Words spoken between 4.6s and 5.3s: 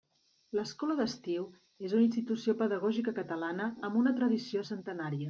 centenària.